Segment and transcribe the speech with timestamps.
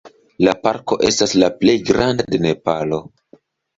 [0.45, 3.03] La parko estas la plej granda de Nepalo.